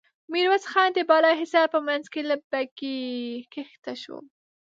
[0.31, 2.99] ميرويس خان د بالا حصار په مينځ کې له بګۍ
[3.53, 4.17] کښته شو.